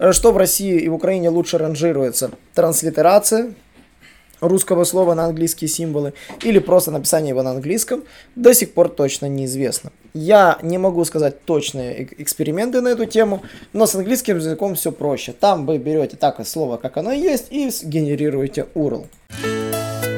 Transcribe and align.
Э, 0.00 0.12
что 0.12 0.32
в 0.32 0.36
России 0.36 0.80
и 0.80 0.88
в 0.88 0.94
Украине 0.94 1.28
лучше 1.28 1.58
ранжируется? 1.58 2.30
Транслитерация 2.54 3.52
русского 4.40 4.84
слова 4.84 5.14
на 5.14 5.26
английские 5.26 5.68
символы 5.68 6.14
или 6.42 6.58
просто 6.58 6.90
написание 6.90 7.28
его 7.28 7.42
на 7.42 7.50
английском, 7.50 8.02
до 8.34 8.54
сих 8.54 8.72
пор 8.72 8.88
точно 8.88 9.26
неизвестно. 9.26 9.92
Я 10.14 10.58
не 10.62 10.78
могу 10.78 11.04
сказать 11.04 11.44
точные 11.44 12.08
эксперименты 12.16 12.80
на 12.80 12.88
эту 12.88 13.04
тему, 13.04 13.42
но 13.74 13.86
с 13.86 13.94
английским 13.94 14.36
языком 14.36 14.74
все 14.76 14.92
проще. 14.92 15.34
Там 15.38 15.66
вы 15.66 15.76
берете 15.76 16.16
так 16.16 16.44
слово, 16.46 16.78
как 16.78 16.96
оно 16.96 17.12
есть, 17.12 17.48
и 17.50 17.70
генерируете 17.82 18.66
URL. 18.74 19.04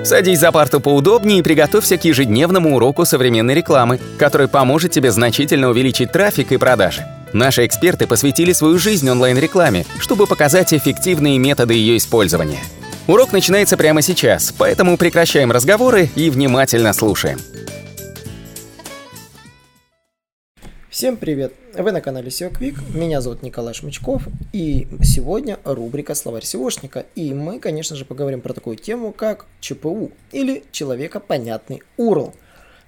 Садись 0.04 0.38
за 0.38 0.52
парту 0.52 0.80
поудобнее 0.80 1.40
и 1.40 1.42
приготовься 1.42 1.96
к 1.96 2.04
ежедневному 2.04 2.76
уроку 2.76 3.04
современной 3.04 3.54
рекламы, 3.54 3.98
который 4.18 4.46
поможет 4.46 4.92
тебе 4.92 5.10
значительно 5.10 5.68
увеличить 5.68 6.12
трафик 6.12 6.52
и 6.52 6.56
продажи. 6.58 7.04
Наши 7.32 7.64
эксперты 7.64 8.06
посвятили 8.06 8.52
свою 8.52 8.78
жизнь 8.78 9.08
онлайн-рекламе, 9.08 9.86
чтобы 9.98 10.26
показать 10.26 10.74
эффективные 10.74 11.38
методы 11.38 11.72
ее 11.74 11.96
использования. 11.96 12.61
Урок 13.08 13.32
начинается 13.32 13.79
прямо 13.79 14.02
сейчас, 14.02 14.52
поэтому 14.57 14.98
прекращаем 14.98 15.50
разговоры 15.50 16.10
и 16.14 16.29
внимательно 16.29 16.93
слушаем. 16.93 17.38
Всем 20.90 21.16
привет! 21.16 21.54
Вы 21.74 21.90
на 21.90 22.02
канале 22.02 22.29
SEO 22.29 22.52
Quick, 22.52 22.96
меня 22.96 23.22
зовут 23.22 23.43
Николай 23.43 23.72
Шмычков, 23.72 24.24
и 24.52 24.86
сегодня 25.02 25.58
рубрика 25.64 26.14
«Словарь 26.14 26.43
SEOшника», 26.43 27.07
и 27.14 27.32
мы, 27.32 27.60
конечно 27.60 27.96
же, 27.96 28.04
поговорим 28.04 28.43
про 28.43 28.52
такую 28.52 28.76
тему, 28.76 29.10
как 29.10 29.46
ЧПУ, 29.60 30.12
или 30.32 30.64
человекопонятный 30.71 31.82
URL. 31.96 32.34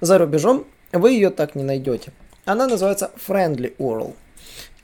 За 0.03 0.19
рубежом 0.19 0.67
вы 0.93 1.13
ее 1.13 1.31
так 1.31 1.55
не 1.55 1.65
найдете. 1.65 2.13
Она 2.45 2.67
называется 2.67 3.11
Friendly 3.27 3.75
URL. 3.79 4.15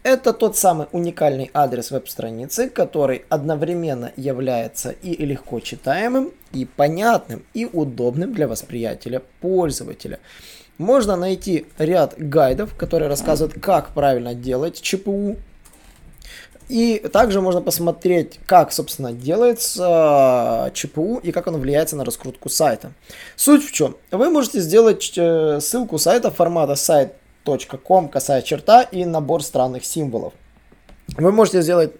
Это 0.03 0.33
тот 0.33 0.57
самый 0.57 0.87
уникальный 0.93 1.51
адрес 1.53 1.91
веб-страницы, 1.91 2.71
который 2.71 3.25
одновременно 3.29 4.13
является 4.17 4.91
и 4.91 5.25
легко 5.25 5.61
читаемым, 5.61 6.33
и 6.53 6.65
понятным, 6.65 7.45
и 7.53 7.67
удобным 7.67 8.33
для 8.33 8.49
восприятия 8.49 9.23
пользователя 9.41 10.19
можно 10.81 11.15
найти 11.15 11.67
ряд 11.79 12.15
гайдов, 12.17 12.75
которые 12.75 13.11
рассказывают, 13.11 13.61
как 13.61 13.91
правильно 13.91 14.35
делать 14.35 14.81
ЧПУ. 14.81 15.37
И 16.71 16.99
также 17.13 17.43
можно 17.43 17.61
посмотреть, 17.61 18.39
как, 18.47 18.73
собственно, 18.73 19.13
делается 19.13 20.71
ЧПУ 20.73 21.17
и 21.23 21.33
как 21.33 21.49
оно 21.49 21.59
влияет 21.59 21.93
на 21.93 22.05
раскрутку 22.05 22.49
сайта. 22.49 22.93
Суть 23.37 23.63
в 23.69 23.73
чем? 23.73 23.97
Вы 24.11 24.31
можете 24.31 24.61
сделать 24.61 25.13
э, 25.17 25.59
ссылку 25.61 25.99
сайта 25.99 26.31
формата 26.31 26.77
сайт.com, 27.45 28.09
косая 28.09 28.43
черта 28.43 28.83
и 28.83 29.05
набор 29.05 29.43
странных 29.43 29.85
символов. 29.85 30.33
Вы 31.17 31.33
можете 31.33 31.63
сделать 31.63 31.93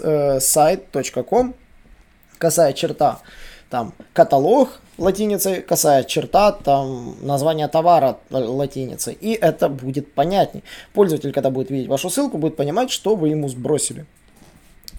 э, 0.00 0.40
сайт.com, 0.40 1.54
косая 2.38 2.72
черта, 2.72 3.20
там 3.70 3.92
каталог, 4.12 4.80
латиницей, 4.96 5.62
косая 5.62 6.04
черта, 6.04 6.52
там 6.52 7.16
название 7.22 7.68
товара 7.68 8.18
латиницей. 8.30 9.16
И 9.20 9.32
это 9.32 9.68
будет 9.68 10.12
понятней. 10.14 10.64
Пользователь, 10.92 11.32
когда 11.32 11.50
будет 11.50 11.70
видеть 11.70 11.88
вашу 11.88 12.10
ссылку, 12.10 12.38
будет 12.38 12.56
понимать, 12.56 12.90
что 12.90 13.14
вы 13.14 13.28
ему 13.28 13.48
сбросили. 13.48 14.06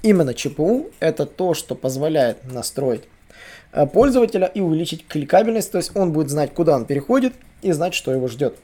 Именно 0.01 0.33
ЧПУ 0.33 0.91
это 1.01 1.25
то, 1.25 1.53
что 1.53 1.75
позволяет 1.75 2.45
настроить 2.45 3.01
э, 3.73 3.85
пользователя 3.85 4.47
и 4.47 4.61
увеличить 4.61 5.05
кликабельность, 5.05 5.71
то 5.71 5.77
есть 5.77 5.93
он 5.95 6.13
будет 6.13 6.29
знать, 6.29 6.53
куда 6.53 6.75
он 6.75 6.85
переходит 6.85 7.33
и 7.61 7.73
знать, 7.73 7.93
что 7.93 8.13
его 8.13 8.29
ждет. 8.29 8.55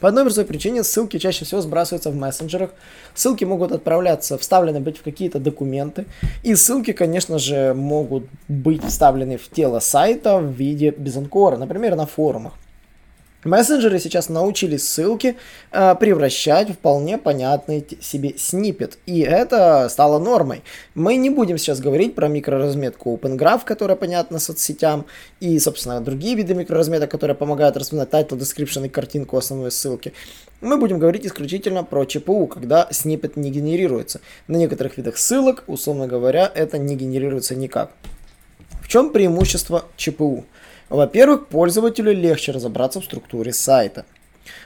По 0.00 0.08
одной 0.08 0.24
простой 0.24 0.46
причине 0.46 0.82
ссылки 0.82 1.18
чаще 1.18 1.44
всего 1.44 1.60
сбрасываются 1.60 2.10
в 2.10 2.16
мессенджерах. 2.16 2.70
Ссылки 3.14 3.44
могут 3.44 3.72
отправляться, 3.72 4.38
вставлены 4.38 4.80
быть 4.80 4.98
в 4.98 5.02
какие-то 5.02 5.38
документы. 5.38 6.06
И 6.42 6.54
ссылки, 6.54 6.92
конечно 6.92 7.38
же, 7.38 7.74
могут 7.74 8.24
быть 8.48 8.82
вставлены 8.82 9.36
в 9.36 9.50
тело 9.50 9.78
сайта 9.80 10.38
в 10.38 10.50
виде 10.52 10.90
безанкора, 10.90 11.58
например, 11.58 11.96
на 11.96 12.06
форумах. 12.06 12.54
Мессенджеры 13.44 13.98
сейчас 13.98 14.28
научились 14.28 14.86
ссылки 14.86 15.36
э, 15.72 15.94
превращать 15.94 16.70
в 16.70 16.80
вполне 16.80 17.18
понятный 17.18 17.86
себе 18.00 18.34
снипет, 18.36 18.98
и 19.06 19.20
это 19.20 19.88
стало 19.90 20.18
нормой. 20.18 20.62
Мы 20.94 21.16
не 21.16 21.30
будем 21.30 21.56
сейчас 21.58 21.80
говорить 21.80 22.14
про 22.14 22.28
микроразметку 22.28 23.14
OpenGraph, 23.14 23.62
которая 23.64 23.96
понятна 23.96 24.38
соцсетям, 24.38 25.06
и, 25.40 25.58
собственно, 25.58 26.00
другие 26.00 26.34
виды 26.34 26.54
микроразметок, 26.54 27.10
которые 27.10 27.34
помогают 27.34 27.76
распознать 27.76 28.10
title, 28.10 28.38
description 28.38 28.86
и 28.86 28.88
картинку 28.88 29.36
основной 29.36 29.70
ссылки. 29.70 30.12
Мы 30.60 30.76
будем 30.78 30.98
говорить 30.98 31.26
исключительно 31.26 31.84
про 31.84 32.04
ЧПУ, 32.04 32.46
когда 32.46 32.88
снипет 32.90 33.36
не 33.36 33.50
генерируется. 33.50 34.20
На 34.48 34.56
некоторых 34.56 34.96
видах 34.96 35.16
ссылок, 35.16 35.64
условно 35.66 36.06
говоря, 36.06 36.50
это 36.54 36.78
не 36.78 36.96
генерируется 36.96 37.54
никак. 37.54 37.92
В 38.82 38.88
чем 38.88 39.12
преимущество 39.12 39.84
ЧПУ? 39.96 40.44
Во-первых, 40.90 41.46
пользователю 41.46 42.12
легче 42.12 42.50
разобраться 42.50 43.00
в 43.00 43.04
структуре 43.04 43.52
сайта. 43.52 44.04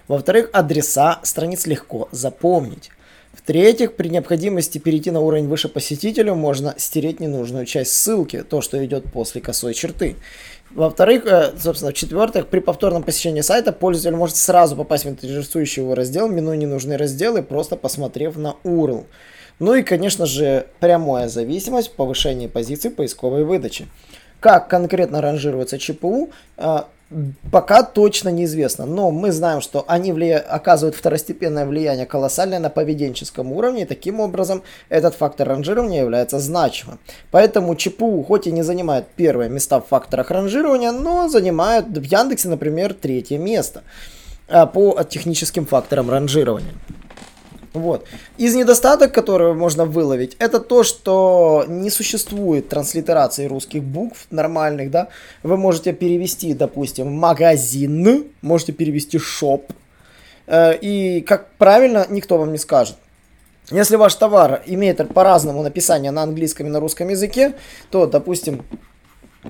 Во-вторых, 0.08 0.48
адреса 0.54 1.20
страниц 1.22 1.66
легко 1.66 2.08
запомнить. 2.12 2.90
В-третьих, 3.34 3.94
при 3.96 4.08
необходимости 4.08 4.78
перейти 4.78 5.10
на 5.10 5.20
уровень 5.20 5.48
выше 5.48 5.68
посетителю, 5.68 6.34
можно 6.34 6.74
стереть 6.78 7.20
ненужную 7.20 7.66
часть 7.66 7.92
ссылки, 7.92 8.42
то, 8.42 8.62
что 8.62 8.82
идет 8.86 9.04
после 9.12 9.42
косой 9.42 9.74
черты. 9.74 10.16
Во-вторых, 10.70 11.26
э, 11.26 11.52
собственно, 11.58 11.90
в-четвертых, 11.90 12.46
при 12.46 12.60
повторном 12.60 13.02
посещении 13.02 13.42
сайта 13.42 13.72
пользователь 13.72 14.16
может 14.16 14.36
сразу 14.36 14.76
попасть 14.76 15.04
в 15.04 15.10
интересующий 15.10 15.82
его 15.82 15.94
раздел, 15.94 16.28
минуя 16.28 16.56
ненужные 16.56 16.96
разделы, 16.96 17.42
просто 17.42 17.76
посмотрев 17.76 18.36
на 18.36 18.56
URL. 18.64 19.04
Ну 19.58 19.74
и, 19.74 19.82
конечно 19.82 20.26
же, 20.26 20.68
прямая 20.80 21.28
зависимость 21.28 21.88
в 21.88 21.92
повышении 21.92 22.46
позиций 22.46 22.90
поисковой 22.90 23.44
выдачи. 23.44 23.86
Как 24.44 24.68
конкретно 24.68 25.22
ранжируется 25.22 25.78
ЧПУ, 25.78 26.28
а, 26.58 26.88
пока 27.50 27.82
точно 27.82 28.28
неизвестно. 28.28 28.84
Но 28.84 29.10
мы 29.10 29.32
знаем, 29.32 29.62
что 29.62 29.86
они 29.88 30.12
влия... 30.12 30.38
оказывают 30.38 30.94
второстепенное 30.94 31.64
влияние 31.64 32.04
колоссальное 32.04 32.58
на 32.58 32.68
поведенческом 32.68 33.52
уровне, 33.52 33.84
и 33.84 33.86
таким 33.86 34.20
образом 34.20 34.62
этот 34.90 35.14
фактор 35.14 35.48
ранжирования 35.48 36.02
является 36.02 36.40
значимым. 36.40 36.98
Поэтому 37.30 37.74
ЧПУ 37.74 38.22
хоть 38.22 38.46
и 38.46 38.52
не 38.52 38.60
занимает 38.60 39.06
первые 39.16 39.48
места 39.48 39.80
в 39.80 39.86
факторах 39.86 40.30
ранжирования, 40.30 40.92
но 40.92 41.30
занимает 41.30 41.86
в 41.86 42.02
Яндексе, 42.02 42.50
например, 42.50 42.92
третье 42.92 43.38
место 43.38 43.82
а, 44.46 44.66
по 44.66 45.02
техническим 45.04 45.64
факторам 45.64 46.10
ранжирования. 46.10 46.74
Вот. 47.74 48.06
Из 48.38 48.54
недостаток, 48.54 49.12
которые 49.12 49.52
можно 49.52 49.84
выловить, 49.84 50.36
это 50.38 50.60
то, 50.60 50.84
что 50.84 51.64
не 51.66 51.90
существует 51.90 52.68
транслитерации 52.68 53.46
русских 53.46 53.82
букв 53.82 54.28
нормальных, 54.30 54.92
да. 54.92 55.08
Вы 55.42 55.56
можете 55.56 55.92
перевести, 55.92 56.54
допустим, 56.54 57.12
магазин, 57.12 58.26
можете 58.42 58.72
перевести 58.72 59.18
шоп, 59.18 59.72
э, 60.46 60.76
и 60.76 61.20
как 61.22 61.50
правильно 61.58 62.06
никто 62.08 62.38
вам 62.38 62.52
не 62.52 62.58
скажет. 62.58 62.94
Если 63.72 63.96
ваш 63.96 64.14
товар 64.14 64.62
имеет 64.66 65.12
по-разному 65.12 65.62
написание 65.62 66.12
на 66.12 66.22
английском 66.22 66.68
и 66.68 66.70
на 66.70 66.78
русском 66.78 67.08
языке, 67.08 67.54
то, 67.90 68.06
допустим, 68.06 68.62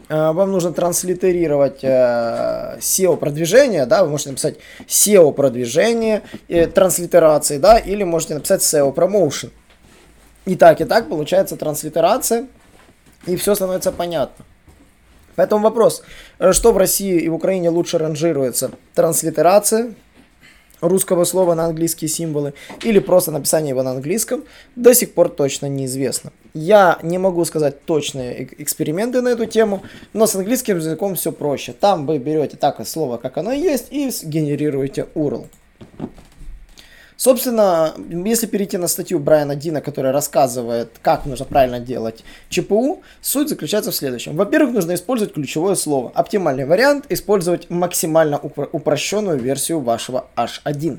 вам 0.08 0.52
нужно 0.52 0.72
транслитерировать 0.72 1.82
э, 1.82 2.78
SEO 2.78 3.16
продвижение, 3.16 3.86
да, 3.86 4.04
вы 4.04 4.10
можете 4.10 4.30
написать 4.30 4.56
SEO 4.86 5.32
продвижение, 5.32 6.22
э, 6.48 6.66
транслитерации, 6.66 7.58
да, 7.58 7.78
или 7.78 8.04
можете 8.04 8.34
написать 8.34 8.62
SEO 8.62 8.94
promotion. 8.94 9.50
И 10.46 10.56
так, 10.56 10.80
и 10.80 10.84
так 10.84 11.08
получается 11.08 11.56
транслитерация, 11.56 12.46
и 13.26 13.36
все 13.36 13.54
становится 13.54 13.92
понятно. 13.92 14.44
Поэтому 15.36 15.62
вопрос, 15.62 16.02
э, 16.38 16.52
что 16.52 16.72
в 16.72 16.76
России 16.76 17.18
и 17.18 17.28
в 17.28 17.34
Украине 17.34 17.70
лучше 17.70 17.98
ранжируется? 17.98 18.72
Транслитерация, 18.94 19.94
русского 20.80 21.24
слова 21.24 21.54
на 21.54 21.66
английские 21.66 22.08
символы 22.08 22.54
или 22.82 22.98
просто 22.98 23.30
написание 23.30 23.70
его 23.70 23.82
на 23.82 23.92
английском, 23.92 24.44
до 24.76 24.94
сих 24.94 25.14
пор 25.14 25.28
точно 25.28 25.66
неизвестно. 25.66 26.32
Я 26.54 27.00
не 27.02 27.18
могу 27.18 27.44
сказать 27.44 27.84
точные 27.84 28.48
эксперименты 28.62 29.20
на 29.20 29.30
эту 29.30 29.46
тему, 29.46 29.82
но 30.12 30.28
с 30.28 30.36
английским 30.36 30.76
языком 30.76 31.16
все 31.16 31.32
проще. 31.32 31.72
Там 31.72 32.06
вы 32.06 32.18
берете 32.18 32.56
так 32.56 32.86
слово, 32.86 33.16
как 33.16 33.38
оно 33.38 33.50
есть, 33.50 33.88
и 33.90 34.08
генерируете 34.22 35.08
URL. 35.16 35.46
Собственно, 37.16 37.94
если 38.08 38.46
перейти 38.46 38.76
на 38.76 38.86
статью 38.86 39.18
Брайана 39.18 39.56
Дина, 39.56 39.80
которая 39.80 40.12
рассказывает, 40.12 40.90
как 41.02 41.26
нужно 41.26 41.44
правильно 41.44 41.80
делать 41.80 42.22
ЧПУ, 42.50 43.02
суть 43.20 43.48
заключается 43.48 43.90
в 43.90 43.96
следующем. 43.96 44.36
Во-первых, 44.36 44.74
нужно 44.74 44.94
использовать 44.94 45.34
ключевое 45.34 45.74
слово. 45.74 46.12
Оптимальный 46.14 46.66
вариант– 46.66 47.06
использовать 47.08 47.68
максимально 47.70 48.38
упрощенную 48.38 49.38
версию 49.38 49.80
вашего 49.80 50.26
H1. 50.36 50.98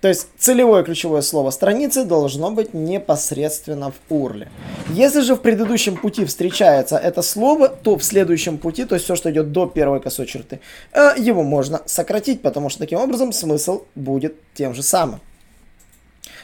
То 0.00 0.08
есть 0.08 0.28
целевое 0.38 0.82
ключевое 0.82 1.20
слово 1.20 1.50
страницы 1.50 2.04
должно 2.04 2.50
быть 2.50 2.72
непосредственно 2.72 3.92
в 3.92 4.12
URL. 4.12 4.48
Если 4.88 5.20
же 5.20 5.34
в 5.34 5.42
предыдущем 5.42 5.96
пути 5.96 6.24
встречается 6.24 6.96
это 6.96 7.20
слово, 7.20 7.68
то 7.68 7.98
в 7.98 8.02
следующем 8.02 8.56
пути, 8.56 8.86
то 8.86 8.94
есть 8.94 9.04
все, 9.04 9.14
что 9.14 9.30
идет 9.30 9.52
до 9.52 9.66
первой 9.66 10.00
косой 10.00 10.26
черты, 10.26 10.60
э, 10.92 11.12
его 11.18 11.42
можно 11.42 11.82
сократить, 11.84 12.40
потому 12.40 12.70
что 12.70 12.78
таким 12.78 12.98
образом 12.98 13.32
смысл 13.32 13.82
будет 13.94 14.36
тем 14.54 14.74
же 14.74 14.82
самым. 14.82 15.20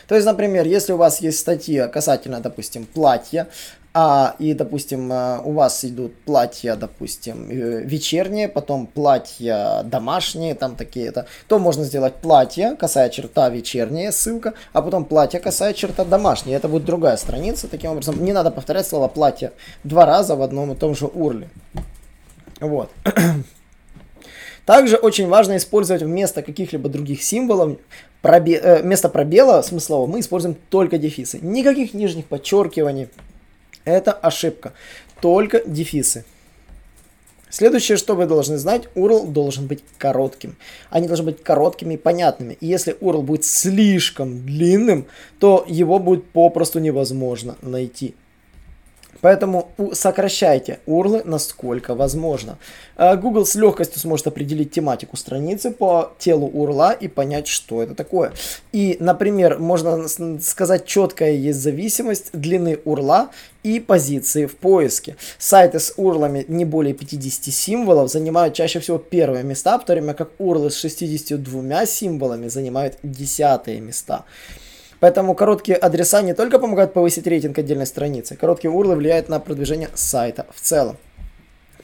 То 0.07 0.15
есть, 0.15 0.27
например, 0.27 0.67
если 0.67 0.93
у 0.93 0.97
вас 0.97 1.21
есть 1.21 1.39
статья 1.39 1.89
касательно, 1.89 2.41
допустим, 2.41 2.85
платья, 2.85 3.49
а, 3.99 4.37
и, 4.39 4.53
допустим, 4.53 5.11
э, 5.11 5.41
у 5.43 5.53
вас 5.53 5.83
идут 5.83 6.15
платья, 6.27 6.77
допустим, 6.77 7.49
э, 7.49 7.81
вечерние, 7.83 8.47
потом 8.47 8.87
платья 8.87 9.85
домашние, 9.85 10.55
там 10.55 10.77
такие-то, 10.77 11.25
то 11.49 11.59
можно 11.59 11.83
сделать 11.83 12.17
платье, 12.17 12.77
косая 12.77 13.09
черта 13.09 13.49
вечерняя, 13.49 14.13
ссылка, 14.13 14.53
а 14.75 14.83
потом 14.83 15.07
платье, 15.07 15.41
косая 15.41 15.73
черта 15.73 16.05
домашняя. 16.05 16.59
Это 16.59 16.69
будет 16.69 16.85
другая 16.85 17.17
страница. 17.17 17.69
Таким 17.69 17.93
образом, 17.93 18.23
не 18.23 18.35
надо 18.35 18.51
повторять 18.51 18.87
слово 18.87 19.09
платье 19.09 19.53
два 19.83 20.05
раза 20.05 20.37
в 20.37 20.43
одном 20.43 20.73
и 20.73 20.77
том 20.77 20.95
же 20.95 21.07
урле. 21.07 21.49
Вот. 22.61 22.91
Также 24.67 24.97
очень 24.97 25.27
важно 25.27 25.57
использовать 25.57 26.03
вместо 26.03 26.43
каких-либо 26.43 26.91
других 26.91 27.23
символов 27.23 27.79
пробе, 28.21 28.57
э, 28.57 28.83
вместо 28.83 29.09
пробела 29.09 29.63
смыслового 29.63 30.07
мы 30.07 30.21
используем 30.21 30.55
только 30.69 30.99
дефисы. 30.99 31.39
Никаких 31.41 31.95
нижних 31.95 32.27
подчеркиваний, 32.27 33.09
это 33.87 34.13
ошибка. 34.13 34.75
Только 35.23 35.63
дефисы. 35.67 36.27
Следующее, 37.49 37.97
что 37.97 38.17
вы 38.17 38.27
должны 38.27 38.59
знать, 38.59 38.83
URL 38.97 39.29
должен 39.29 39.67
быть 39.67 39.83
коротким. 39.97 40.57
Они 40.91 41.07
должны 41.09 41.27
быть 41.27 41.43
короткими 41.43 41.95
и 41.95 41.97
понятными. 41.97 42.59
И 42.61 42.67
если 42.67 42.95
URL 42.99 43.23
будет 43.23 43.47
слишком 43.47 44.45
длинным, 44.45 45.07
то 45.39 45.65
его 45.67 45.99
будет 45.99 46.29
попросту 46.31 46.81
невозможно 46.81 47.57
найти. 47.63 48.15
Поэтому 49.21 49.71
сокращайте 49.93 50.81
урлы 50.87 51.23
насколько 51.25 51.95
возможно. 51.95 52.59
А, 52.97 53.17
Google 53.17 53.47
с 53.47 53.55
легкостью 53.55 54.01
сможет 54.01 54.27
определить 54.27 54.71
тематику 54.71 55.17
страницы 55.17 55.71
по 55.71 56.13
телу 56.19 56.47
урла 56.47 56.93
и 56.93 57.09
понять, 57.09 57.49
что 57.49 57.83
это 57.83 57.95
такое. 57.95 58.33
И, 58.73 58.97
например, 59.01 59.59
можно 59.59 60.07
сказать, 60.41 60.87
четкая 60.87 61.33
есть 61.33 61.61
зависимость 61.61 62.31
длины 62.33 62.79
урла 62.85 63.31
и 63.63 63.81
позиции 63.81 64.47
в 64.47 64.57
поиске. 64.57 65.17
Сайты 65.39 65.81
с 65.81 65.95
урлами 65.97 66.45
не 66.49 66.65
более 66.65 66.95
50 66.95 67.53
символов 67.53 68.11
занимают 68.11 68.55
чаще 68.55 68.81
всего 68.81 68.99
первые 68.99 69.43
места, 69.43 69.79
в 69.79 69.85
то 69.85 69.93
время 69.93 70.15
как 70.15 70.31
урлы 70.39 70.71
с 70.71 70.79
62 70.79 71.87
символами 71.87 72.49
занимают 72.49 72.99
десятые 73.03 73.81
места. 73.81 74.25
Поэтому 75.01 75.35
короткие 75.35 75.77
адреса 75.77 76.23
не 76.23 76.35
только 76.35 76.59
помогают 76.59 76.93
повысить 76.93 77.27
рейтинг 77.27 77.59
отдельной 77.59 77.87
страницы, 77.87 78.37
короткие 78.37 78.71
урлы 78.71 78.97
влияют 78.97 79.29
на 79.29 79.41
продвижение 79.41 79.91
сайта 79.95 80.47
в 80.55 80.61
целом. 80.61 80.97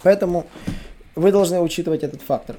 Поэтому 0.03 0.47
вы 1.14 1.31
должны 1.32 1.61
учитывать 1.61 2.03
этот 2.03 2.23
фактор. 2.23 2.56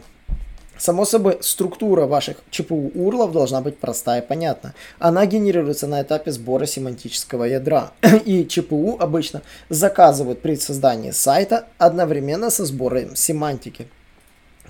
Само 0.78 1.06
собой, 1.06 1.38
структура 1.42 2.08
ваших 2.08 2.38
ЧПУ 2.50 2.92
урлов 2.96 3.32
должна 3.32 3.62
быть 3.62 3.78
простая 3.78 4.22
и 4.22 4.26
понятна. 4.26 4.74
Она 5.00 5.26
генерируется 5.26 5.88
на 5.88 6.02
этапе 6.02 6.32
сбора 6.32 6.66
семантического 6.66 7.44
ядра. 7.46 7.92
И 8.26 8.46
ЧПУ 8.46 8.98
обычно 9.00 9.44
заказывают 9.70 10.42
при 10.42 10.56
создании 10.56 11.12
сайта 11.12 11.68
одновременно 11.78 12.50
со 12.50 12.66
сбором 12.66 13.16
семантики 13.16 13.88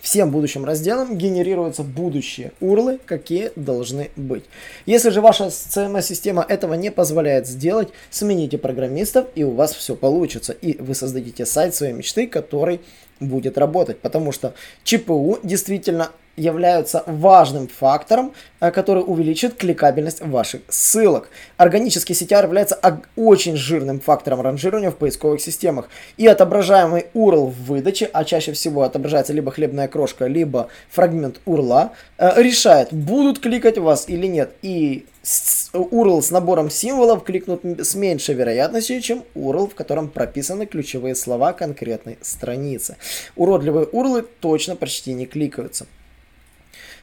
всем 0.03 0.31
будущим 0.31 0.65
разделам 0.65 1.17
генерируются 1.17 1.81
будущие 1.81 2.51
урлы, 2.59 2.99
какие 3.05 3.51
должны 3.55 4.11
быть. 4.17 4.43
Если 4.85 5.09
же 5.09 5.21
ваша 5.21 5.45
CMS-система 5.45 6.45
этого 6.47 6.73
не 6.73 6.91
позволяет 6.91 7.47
сделать, 7.47 7.87
смените 8.11 8.57
программистов 8.57 9.27
и 9.33 9.45
у 9.45 9.51
вас 9.51 9.73
все 9.73 9.95
получится. 9.95 10.51
И 10.51 10.79
вы 10.79 10.93
создадите 10.93 11.45
сайт 11.45 11.73
своей 11.73 11.93
мечты, 11.93 12.27
который 12.27 12.81
будет 13.21 13.57
работать. 13.57 13.99
Потому 13.99 14.33
что 14.33 14.53
ЧПУ 14.83 15.39
действительно 15.41 16.11
являются 16.35 17.03
важным 17.05 17.67
фактором, 17.67 18.33
э, 18.59 18.71
который 18.71 19.03
увеличит 19.05 19.55
кликабельность 19.55 20.21
ваших 20.21 20.61
ссылок. 20.69 21.29
Органический 21.57 22.15
CTR 22.15 22.43
является 22.43 22.79
очень 23.15 23.55
жирным 23.55 23.99
фактором 23.99 24.41
ранжирования 24.41 24.91
в 24.91 24.95
поисковых 24.95 25.41
системах. 25.41 25.89
И 26.17 26.27
отображаемый 26.27 27.05
URL 27.13 27.47
в 27.47 27.65
выдаче, 27.65 28.09
а 28.11 28.23
чаще 28.23 28.53
всего 28.53 28.83
отображается 28.83 29.33
либо 29.33 29.51
хлебная 29.51 29.87
крошка, 29.87 30.25
либо 30.25 30.69
фрагмент 30.89 31.39
URL, 31.45 31.91
э, 32.17 32.41
решает, 32.41 32.91
будут 32.91 33.39
кликать 33.39 33.77
вас 33.77 34.05
или 34.07 34.27
нет. 34.27 34.53
И 34.61 35.05
URL 35.23 36.21
с 36.21 36.31
набором 36.31 36.69
символов 36.69 37.23
кликнут 37.23 37.61
с 37.63 37.95
меньшей 37.95 38.35
вероятностью, 38.35 39.01
чем 39.01 39.23
URL, 39.35 39.69
в 39.69 39.75
котором 39.75 40.09
прописаны 40.09 40.65
ключевые 40.65 41.15
слова 41.15 41.53
конкретной 41.53 42.17
страницы. 42.21 42.97
Уродливые 43.35 43.85
URL 43.85 44.27
точно 44.39 44.75
почти 44.75 45.13
не 45.13 45.25
кликаются. 45.25 45.85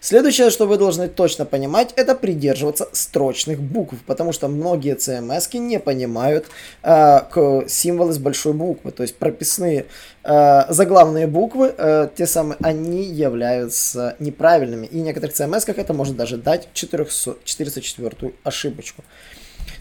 Следующее, 0.03 0.49
что 0.49 0.67
вы 0.67 0.79
должны 0.79 1.09
точно 1.09 1.45
понимать, 1.45 1.93
это 1.95 2.15
придерживаться 2.15 2.89
строчных 2.93 3.61
букв, 3.61 3.97
потому 4.07 4.33
что 4.33 4.49
многие 4.49 4.97
CMS 4.97 5.59
не 5.59 5.79
понимают 5.79 6.47
э, 6.83 7.21
символы 7.69 8.15
с 8.15 8.19
большой 8.19 8.55
буквы, 8.55 8.93
то 8.93 9.03
есть 9.03 9.17
прописные 9.17 9.85
э, 10.25 10.73
заглавные 10.73 11.27
буквы, 11.27 11.75
э, 11.77 12.09
те 12.17 12.27
самые, 12.27 12.57
они 12.63 13.05
являются 13.05 14.17
неправильными. 14.21 14.87
И 14.87 15.01
в 15.01 15.05
некоторых 15.05 15.39
CMS 15.39 15.71
это 15.71 15.93
может 15.93 16.17
даже 16.17 16.39
дать 16.39 16.69
400, 16.73 17.37
404 17.45 18.33
ошибочку. 18.43 19.05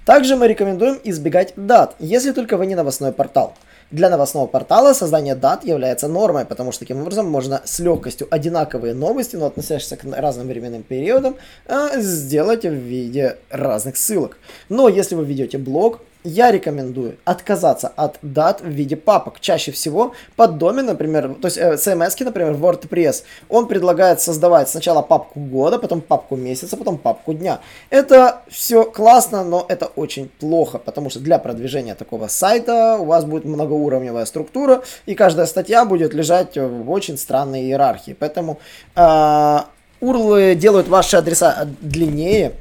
Также 0.06 0.36
мы 0.36 0.50
рекомендуем 0.50 1.00
избегать 1.06 1.54
дат, 1.56 1.96
если 2.00 2.34
только 2.34 2.58
вы 2.58 2.66
не 2.66 2.76
новостной 2.76 3.14
портал. 3.14 3.56
Для 3.92 4.10
новостного 4.10 4.46
портала 4.46 4.94
создание 4.94 5.34
дат 5.34 5.64
является 5.64 6.08
нормой, 6.08 6.46
потому 6.46 6.72
что 6.72 6.82
таким 6.82 7.02
образом 7.02 7.28
можно 7.28 7.62
с 7.66 7.80
легкостью 7.80 8.28
одинаковые 8.30 8.94
новости, 8.94 9.36
но 9.36 9.48
относящиеся 9.48 9.98
к 9.98 10.04
разным 10.04 10.48
временным 10.48 10.84
периодам, 10.84 11.38
э, 11.66 12.00
сделать 12.00 12.66
в 12.66 12.74
виде 12.74 13.38
разных 13.50 13.98
ссылок. 13.98 14.38
Но 14.70 14.90
если 14.90 15.16
вы 15.16 15.26
ведете 15.26 15.58
блог, 15.58 16.02
я 16.24 16.52
рекомендую 16.52 17.18
отказаться 17.24 17.92
от 17.96 18.18
дат 18.22 18.62
в 18.62 18.68
виде 18.68 18.96
папок. 18.96 19.40
Чаще 19.40 19.72
всего 19.72 20.14
под 20.36 20.58
домен, 20.58 20.86
например, 20.88 21.36
то 21.42 21.48
есть 21.48 21.58
э, 21.58 21.76
CMS, 21.76 22.24
например, 22.24 22.54
WordPress, 22.54 23.24
он 23.48 23.68
предлагает 23.68 24.20
создавать 24.20 24.70
сначала 24.70 25.02
папку 25.02 25.40
года, 25.40 25.80
потом 25.80 26.02
папку 26.02 26.36
месяца, 26.36 26.76
потом 26.76 26.98
папку 26.98 27.34
дня. 27.34 27.60
Это 27.90 28.42
все 28.50 28.84
классно, 28.84 29.44
но 29.44 29.66
это 29.70 29.86
очень 29.96 30.30
плохо, 30.40 30.78
потому 30.78 31.10
что 31.10 31.20
для 31.20 31.40
продвижения 31.40 31.96
такого 31.96 32.28
сайта 32.28 32.98
у 33.00 33.06
вас 33.06 33.24
будет 33.24 33.46
многоуровневая 33.46 34.26
структура, 34.26 34.84
и 35.06 35.16
каждая 35.16 35.46
статья 35.46 35.86
будет 35.86 36.14
лежать 36.14 36.58
в 36.58 36.92
очень 36.92 37.18
странной 37.18 37.62
иерархии. 37.62 38.16
Поэтому 38.20 38.60
э, 38.96 39.60
делают 40.02 40.88
ваши 40.88 41.18
адреса 41.18 41.68
длиннее, 41.82 42.54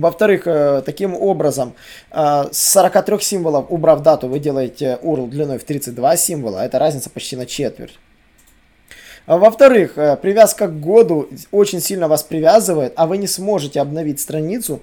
во-вторых, 0.00 0.46
э, 0.46 0.82
таким 0.84 1.14
образом, 1.14 1.74
э, 2.10 2.44
с 2.50 2.72
43 2.72 3.22
символов, 3.22 3.66
убрав 3.68 4.02
дату, 4.02 4.28
вы 4.28 4.38
делаете 4.38 4.98
URL 5.02 5.28
длиной 5.28 5.58
в 5.58 5.64
32 5.64 6.16
символа. 6.16 6.64
Это 6.64 6.78
разница 6.78 7.10
почти 7.10 7.36
на 7.36 7.46
четверть. 7.46 7.98
Во-вторых, 9.26 9.98
э, 9.98 10.16
привязка 10.16 10.68
к 10.68 10.80
году 10.80 11.28
очень 11.52 11.80
сильно 11.80 12.08
вас 12.08 12.22
привязывает, 12.22 12.94
а 12.96 13.06
вы 13.06 13.18
не 13.18 13.26
сможете 13.26 13.80
обновить 13.80 14.20
страницу. 14.20 14.80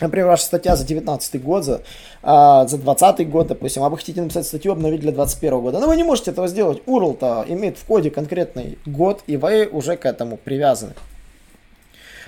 Например, 0.00 0.28
ваша 0.28 0.44
статья 0.44 0.76
за 0.76 0.84
19 0.84 1.42
год, 1.42 1.64
за, 1.64 1.80
а, 2.22 2.66
за 2.66 2.76
20 2.76 3.30
год, 3.30 3.46
допустим, 3.46 3.82
а 3.82 3.88
вы 3.88 3.96
хотите 3.96 4.20
написать 4.20 4.46
статью, 4.46 4.72
обновить 4.72 5.00
для 5.00 5.10
21 5.10 5.60
года. 5.62 5.80
Но 5.80 5.86
вы 5.86 5.96
не 5.96 6.04
можете 6.04 6.32
этого 6.32 6.48
сделать. 6.48 6.82
URL-то 6.86 7.46
имеет 7.48 7.78
в 7.78 7.84
коде 7.86 8.10
конкретный 8.10 8.78
год, 8.84 9.22
и 9.26 9.38
вы 9.38 9.66
уже 9.66 9.96
к 9.96 10.04
этому 10.04 10.36
привязаны. 10.36 10.92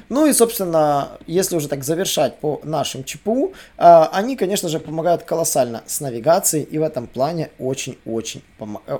Ну 0.09 0.27
и, 0.27 0.33
собственно, 0.33 1.11
если 1.27 1.57
уже 1.57 1.69
так 1.69 1.85
завершать 1.85 2.39
по 2.39 2.61
нашим 2.65 3.05
ЧПУ, 3.05 3.53
а, 3.77 4.09
они, 4.13 4.37
конечно 4.37 4.69
же, 4.69 4.81
помогают 4.81 5.23
колоссально 5.23 5.83
с 5.87 6.01
навигацией 6.01 6.65
и 6.65 6.79
в 6.79 6.83
этом 6.83 7.07
плане 7.07 7.51
очень-очень, 7.59 8.43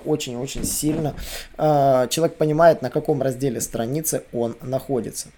очень-очень 0.05 0.65
сильно 0.65 1.15
а, 1.57 2.07
человек 2.09 2.37
понимает, 2.37 2.83
на 2.83 2.91
каком 2.91 3.23
разделе 3.23 3.61
страницы 3.61 4.25
он 4.33 4.57
находится. 4.61 5.29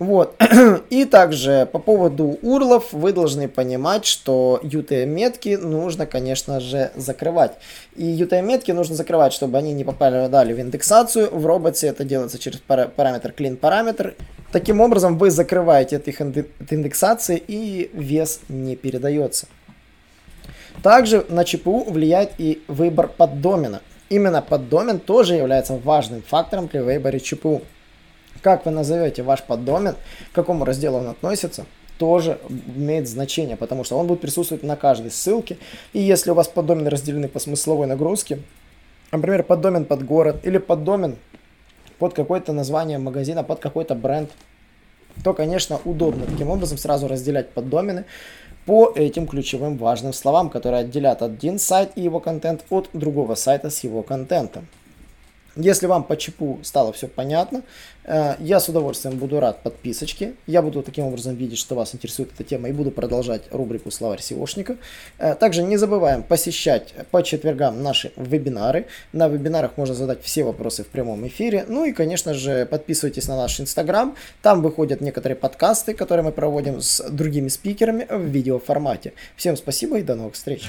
Вот. 0.00 0.34
И 0.90 1.04
также 1.04 1.68
по 1.70 1.78
поводу 1.78 2.38
урлов 2.40 2.90
вы 2.92 3.12
должны 3.12 3.48
понимать, 3.48 4.06
что 4.06 4.58
UTM-метки 4.62 5.56
нужно, 5.56 6.06
конечно 6.06 6.58
же, 6.58 6.90
закрывать. 6.96 7.52
И 7.96 8.04
UTM-метки 8.04 8.72
нужно 8.72 8.96
закрывать, 8.96 9.34
чтобы 9.34 9.58
они 9.58 9.74
не 9.74 9.84
попали 9.84 10.54
в 10.54 10.60
индексацию. 10.60 11.28
В 11.30 11.44
роботе 11.44 11.88
это 11.88 12.04
делается 12.04 12.38
через 12.38 12.60
параметр 12.60 13.34
clean 13.36 13.56
параметр. 13.56 14.14
Таким 14.50 14.80
образом 14.80 15.18
вы 15.18 15.30
закрываете 15.30 15.98
от 15.98 16.08
их 16.08 16.22
индексации 16.22 17.36
и 17.46 17.90
вес 17.92 18.40
не 18.48 18.76
передается. 18.76 19.48
Также 20.82 21.26
на 21.28 21.44
ЧПУ 21.44 21.84
влияет 21.84 22.32
и 22.38 22.62
выбор 22.68 23.08
поддомена. 23.08 23.82
Именно 24.08 24.40
поддомен 24.40 24.98
тоже 24.98 25.34
является 25.34 25.74
важным 25.76 26.22
фактором 26.22 26.68
при 26.68 26.78
выборе 26.78 27.20
ЧПУ. 27.20 27.60
Как 28.42 28.64
вы 28.64 28.72
назовете 28.72 29.22
ваш 29.22 29.42
поддомен, 29.42 29.96
к 30.32 30.34
какому 30.34 30.64
разделу 30.64 30.98
он 30.98 31.08
относится, 31.08 31.66
тоже 31.98 32.38
имеет 32.48 33.08
значение, 33.08 33.56
потому 33.56 33.84
что 33.84 33.98
он 33.98 34.06
будет 34.06 34.22
присутствовать 34.22 34.64
на 34.64 34.76
каждой 34.76 35.10
ссылке. 35.10 35.58
И 35.92 36.00
если 36.00 36.30
у 36.30 36.34
вас 36.34 36.48
поддомены 36.48 36.88
разделены 36.88 37.28
по 37.28 37.38
смысловой 37.38 37.86
нагрузке, 37.86 38.40
например, 39.12 39.42
поддомен 39.42 39.84
под 39.84 40.06
город 40.06 40.40
или 40.42 40.56
поддомен 40.56 41.16
под 41.98 42.14
какое-то 42.14 42.54
название 42.54 42.98
магазина, 42.98 43.44
под 43.44 43.60
какой-то 43.60 43.94
бренд, 43.94 44.30
то, 45.22 45.34
конечно, 45.34 45.78
удобно 45.84 46.24
таким 46.24 46.48
образом 46.48 46.78
сразу 46.78 47.06
разделять 47.06 47.50
поддомены 47.50 48.06
по 48.64 48.92
этим 48.94 49.26
ключевым 49.26 49.76
важным 49.76 50.14
словам, 50.14 50.48
которые 50.48 50.80
отделят 50.80 51.20
один 51.20 51.58
сайт 51.58 51.92
и 51.96 52.00
его 52.00 52.20
контент 52.20 52.64
от 52.70 52.88
другого 52.94 53.34
сайта 53.34 53.68
с 53.68 53.84
его 53.84 54.02
контентом. 54.02 54.66
Если 55.56 55.86
вам 55.86 56.04
по 56.04 56.16
чипу 56.16 56.60
стало 56.62 56.92
все 56.92 57.08
понятно, 57.08 57.62
э, 58.04 58.36
я 58.38 58.60
с 58.60 58.68
удовольствием 58.68 59.18
буду 59.18 59.40
рад 59.40 59.62
подписочке. 59.62 60.34
Я 60.46 60.62
буду 60.62 60.82
таким 60.82 61.06
образом 61.06 61.34
видеть, 61.34 61.58
что 61.58 61.74
вас 61.74 61.94
интересует 61.94 62.30
эта 62.32 62.44
тема 62.44 62.68
и 62.68 62.72
буду 62.72 62.90
продолжать 62.90 63.42
рубрику 63.50 63.90
«Словарь 63.90 64.20
SEOшника». 64.20 64.78
Э, 65.18 65.34
также 65.34 65.62
не 65.62 65.76
забываем 65.76 66.22
посещать 66.22 66.94
по 67.10 67.22
четвергам 67.22 67.82
наши 67.82 68.12
вебинары. 68.16 68.86
На 69.12 69.28
вебинарах 69.28 69.76
можно 69.76 69.94
задать 69.94 70.22
все 70.22 70.44
вопросы 70.44 70.84
в 70.84 70.86
прямом 70.86 71.26
эфире. 71.26 71.64
Ну 71.66 71.84
и, 71.84 71.92
конечно 71.92 72.32
же, 72.32 72.64
подписывайтесь 72.66 73.26
на 73.26 73.36
наш 73.36 73.60
инстаграм. 73.60 74.14
Там 74.42 74.62
выходят 74.62 75.00
некоторые 75.00 75.36
подкасты, 75.36 75.94
которые 75.94 76.24
мы 76.24 76.32
проводим 76.32 76.80
с 76.80 77.02
другими 77.10 77.48
спикерами 77.48 78.06
в 78.08 78.22
видеоформате. 78.22 79.14
Всем 79.36 79.56
спасибо 79.56 79.98
и 79.98 80.02
до 80.02 80.14
новых 80.14 80.34
встреч. 80.34 80.68